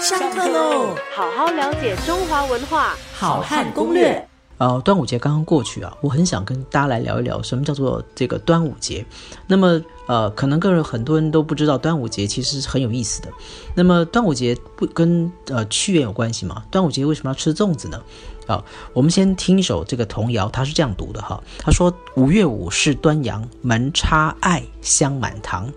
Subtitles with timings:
[0.00, 0.94] 上课喽！
[1.14, 4.28] 好好了解中华文化，好汉攻略。
[4.58, 9.06] 呃，端午节刚刚过去啊，我很想跟大家来聊一聊什么叫做这个端午节。
[9.46, 13.28] 那么，呃，可能个人很多人都不知道，端午节其实是很有意思的。
[13.74, 16.64] 那么，端午节不跟呃屈原有关系吗？
[16.72, 18.02] 端午节为什么要吃粽子呢？
[18.48, 21.40] 啊，我们先听一首这个童谣，它是这样读的哈。
[21.58, 25.72] 他说：“五月五是端阳，门插艾香满堂，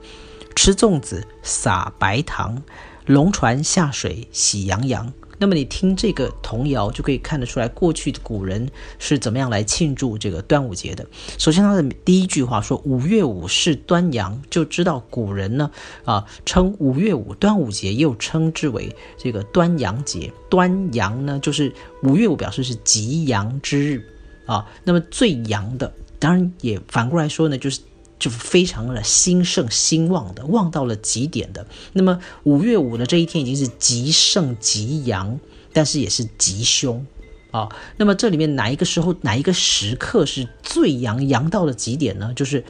[0.55, 2.61] 吃粽子撒白糖，
[3.07, 11.05] 龙船下水喜洋洋。”那么你听这个童谣，就可以看得出来，过去的古人是怎么样来庆祝这个端午节的。
[11.37, 15.69] 首先，他的第一句话说“五月五是端阳”，就知道古人呢
[16.05, 20.33] 啊称五月五端午节，又称之为这个端阳节。
[20.49, 21.71] 端阳呢，就是
[22.01, 24.03] 五月五表示是极阳之日
[24.47, 24.67] 啊。
[24.83, 27.79] 那么最阳的，当然也反过来说呢，就是。
[28.19, 31.67] 就非常的兴盛兴旺的，旺到了极点的。
[31.93, 35.39] 那么五月五的这一天已经是极盛极阳，
[35.73, 37.05] 但是也是极凶
[37.51, 37.69] 啊。
[37.97, 42.33] 那么这里面哪一个时候哪一个时刻是最阳阳到了极点呢？
[42.35, 42.63] 就是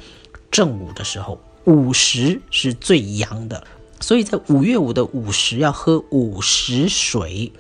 [0.52, 3.66] 正午的时候，午时是最阳的。
[4.00, 7.52] 所以在五月五的午时要喝午时水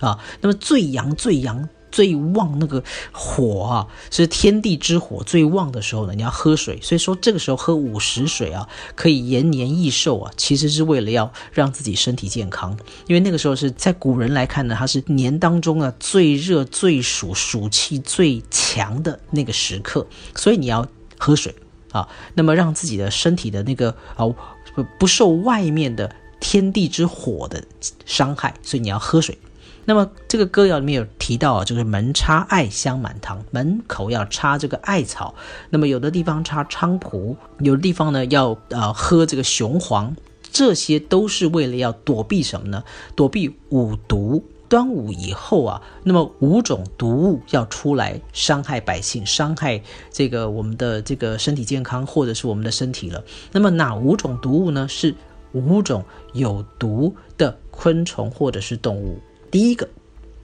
[0.00, 0.18] 啊。
[0.40, 1.68] 那么最阳最阳。
[1.96, 6.12] 最旺那个火啊，是天地之火最旺的时候呢。
[6.14, 10.30] 你要喝水，所以说这个时候喝午时水啊，可以延年益寿啊。
[10.36, 20.86] 其实是为了要让自己身体健康，因为那个时候是在古人来看呢，它是年当中啊最热、最暑、暑气最强的那个时刻，所以你要
[21.16, 21.54] 喝水
[21.92, 22.06] 啊。
[22.34, 24.26] 那么让自己的身体的那个啊
[24.74, 27.64] 不不受外面的天地之火的
[28.04, 29.38] 伤害，所以你要喝水。
[29.86, 35.34] 那么这个歌谣里面有提到啊，就是门插艾香满堂，门口要插这个艾草。
[35.70, 40.14] 那么有的地方插菖蒲，有的地方呢要呃喝这个雄黄，
[40.52, 42.84] 这些都是为了要躲避什么呢？
[43.14, 44.44] 躲避五毒。
[44.68, 53.22] 端午以后啊，那么五种毒物要出来伤害百姓，伤害这个我们的这个身体健康或者是我们的身体了。
[53.52, 54.88] 那么哪五种毒物呢？
[54.88, 55.14] 是
[55.52, 59.20] 五种有毒的昆虫或者是动物。
[59.56, 59.88] 第一个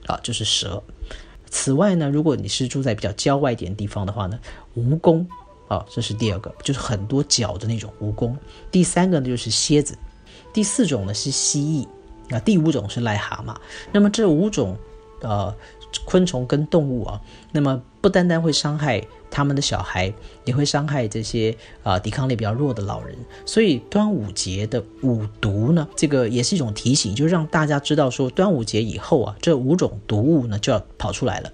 [0.07, 0.81] 啊，就是蛇。
[1.45, 4.39] 此外呢，如果你是住在比较郊外一点地方的话呢，
[4.75, 5.23] 蜈蚣
[5.67, 8.35] 啊，这是第二个，就是很多脚的那种蜈蚣。
[8.71, 9.95] 第三个呢，就是蝎子。
[10.51, 13.55] 第四种呢是蜥蜴啊，第五种是癞蛤蟆。
[13.91, 14.75] 那么这五种
[15.21, 15.55] 呃
[16.05, 17.21] 昆虫跟动物啊，
[17.51, 19.03] 那么不单单会伤害。
[19.35, 20.13] 他们的小孩
[20.45, 23.17] 也会伤害这些啊抵抗力比较弱的老人，
[23.47, 31.51] 所以端午节的五毒呢，这个也是一种提醒，就让大家知道说，端午节以后啊，这五种毒物呢就要跑出来了。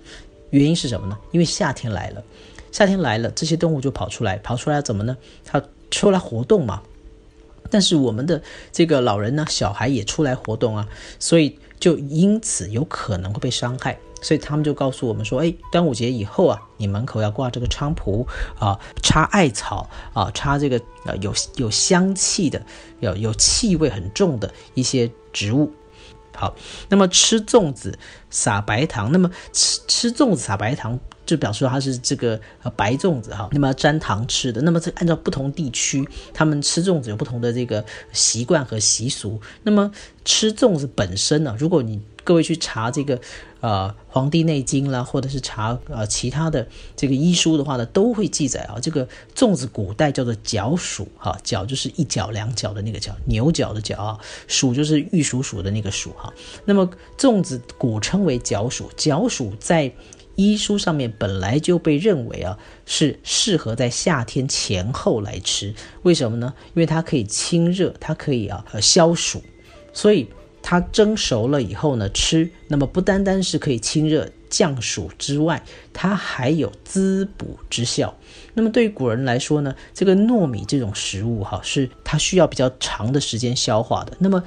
[0.50, 1.18] 原因是什么呢？
[1.32, 2.22] 因为夏天来了，
[2.70, 5.16] 夏天来了，这些动物就跑出来，跑出来怎么呢？
[5.46, 6.82] 它出来活动嘛。
[7.70, 8.42] 但是我们的
[8.74, 10.86] 这个老人呢，小孩也出来活动啊，
[11.18, 13.98] 所以就因此有可能会被伤害。
[14.22, 18.28] 所以他们就告诉我们说：“哎，端午节以后啊，你门口要挂这个菖蒲
[18.60, 22.62] 啊，插艾草啊，插这个呃有有香气的、
[23.00, 25.72] 有有气味很重的一些植物。
[26.36, 26.56] 好，
[26.90, 27.98] 那么吃粽子
[28.30, 31.00] 撒白糖，那么吃吃粽子撒白糖。”
[31.30, 34.64] 就表示它是这个呃白粽子哈，那么沾糖吃的。
[34.64, 36.04] 那么这按照不同地区，
[36.34, 39.40] 他们吃粽子有不同的这个习惯和习俗。
[39.62, 39.92] 那么
[40.26, 43.22] 吃粽子本身呢，如果你各位去查这个
[43.62, 56.34] 呃《黄帝内经》啦，或者是查呃其他的这个医书的话呢，都会记载啊，这个粽子古代叫做角黍哈，角就是一角两角的那个角，牛角的角啊，黍就是玉黍黍的那个黍哈。
[56.66, 59.92] 那么粽子古称为角黍，角黍在
[60.36, 66.54] 医书上面本来就被认为啊是适合在夏天前后来吃，为什么呢？
[66.68, 69.44] 因为它可以清热，它可以啊消暑，
[69.92, 70.30] 所以
[70.70, 75.64] 它蒸熟了以后呢吃，那么不单单是可以清热降暑之外，
[75.94, 78.16] 它还有滋补之效。
[78.54, 84.44] 那么对于古人来说呢，这个糯米这种食物哈是它需要比较长的时间消化的，那么。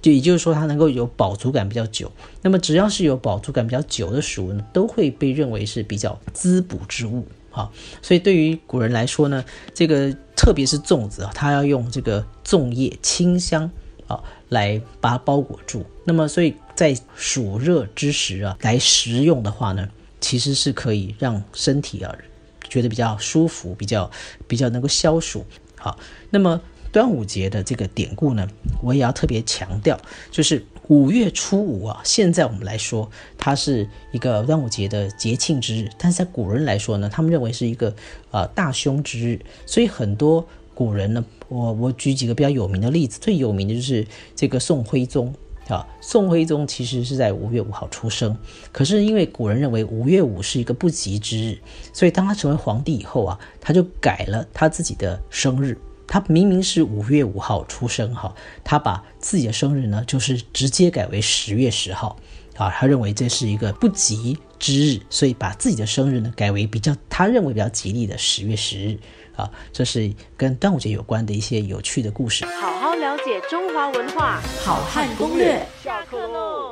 [0.00, 2.12] 就也就是说，它能够有饱足感比较久。
[2.42, 7.26] 那么，只要是有饱足感比较久的食物呢，都会被认为是比较滋补之物。
[7.50, 7.72] 哈，
[8.02, 9.42] 所以对于古人来说呢，
[9.72, 13.70] 这个特别是粽子啊，它要用这个粽叶清香
[14.06, 15.84] 啊来把它包裹住。
[16.04, 19.88] 那么，所以在暑热之时啊来食用的话呢，
[20.20, 22.14] 其实是可以让身体啊
[22.68, 24.10] 觉得比较舒服，比较
[24.46, 25.44] 比较能够消暑。
[25.76, 25.98] 好，
[26.30, 26.60] 那么。
[26.92, 28.48] 端午节的这个典故呢，
[28.80, 32.00] 我也要特别强调，就是五月初五啊。
[32.04, 37.92] 现在我们来说，它是一个端午节的节庆之日，但是在古人来说呢，他们认为是一个
[38.30, 39.40] 呃大凶之日。
[39.66, 45.32] 所以很多古人呢，我我举几个比较有名的例子，最有名的就是这个宋徽宗
[45.68, 48.36] 啊，宋徽宗其实是在五月五号出生，
[48.72, 51.58] 可是因为古人认为五月五是一个不吉之日，
[51.92, 55.78] 所以当他成为皇帝以后啊，他就改了他自己的生日。
[56.06, 62.16] 他明明是五月五号出生哈，他把自己的生日呢，就是直接改为十月十号
[62.56, 62.70] 啊。
[62.70, 68.98] 他认为这是一个不吉之日，所以把自己的生日呢改为比较他认为比较吉利的十月十日
[69.36, 69.50] 啊。
[69.72, 72.44] 这是跟端午节有关的一些有趣的故事。
[72.46, 75.66] 好好了解中华文化，好汉攻略。
[75.82, 76.63] 下课喽。